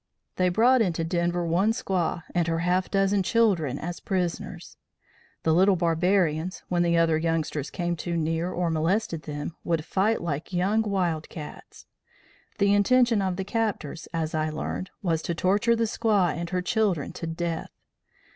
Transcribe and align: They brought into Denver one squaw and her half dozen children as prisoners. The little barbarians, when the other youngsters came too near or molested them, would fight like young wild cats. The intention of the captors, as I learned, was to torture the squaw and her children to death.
They 0.37 0.49
brought 0.49 0.81
into 0.81 1.03
Denver 1.03 1.45
one 1.45 1.73
squaw 1.73 2.23
and 2.33 2.47
her 2.47 2.57
half 2.65 2.89
dozen 2.89 3.21
children 3.21 3.77
as 3.77 3.99
prisoners. 3.99 4.75
The 5.43 5.53
little 5.53 5.75
barbarians, 5.75 6.63
when 6.69 6.81
the 6.81 6.97
other 6.97 7.19
youngsters 7.19 7.69
came 7.69 7.95
too 7.95 8.17
near 8.17 8.51
or 8.51 8.71
molested 8.71 9.21
them, 9.21 9.55
would 9.63 9.85
fight 9.85 10.19
like 10.19 10.51
young 10.51 10.81
wild 10.81 11.29
cats. 11.29 11.85
The 12.57 12.73
intention 12.73 13.21
of 13.21 13.35
the 13.35 13.45
captors, 13.45 14.07
as 14.11 14.33
I 14.33 14.49
learned, 14.49 14.89
was 15.03 15.21
to 15.21 15.35
torture 15.35 15.75
the 15.75 15.83
squaw 15.83 16.33
and 16.33 16.49
her 16.49 16.63
children 16.63 17.13
to 17.13 17.27
death. 17.27 17.69